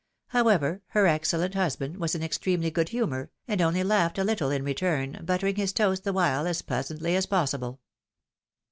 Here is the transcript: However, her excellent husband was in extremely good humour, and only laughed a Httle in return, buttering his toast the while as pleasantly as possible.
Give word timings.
However, 0.29 0.81
her 0.87 1.05
excellent 1.05 1.53
husband 1.53 1.97
was 1.97 2.15
in 2.15 2.23
extremely 2.23 2.71
good 2.71 2.89
humour, 2.89 3.29
and 3.47 3.61
only 3.61 3.83
laughed 3.83 4.17
a 4.17 4.23
Httle 4.25 4.51
in 4.51 4.63
return, 4.63 5.21
buttering 5.23 5.57
his 5.57 5.71
toast 5.71 6.05
the 6.05 6.11
while 6.11 6.47
as 6.47 6.63
pleasantly 6.63 7.15
as 7.15 7.27
possible. 7.27 7.79